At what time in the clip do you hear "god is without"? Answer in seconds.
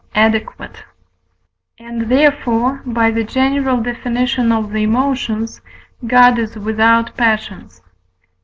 6.07-7.15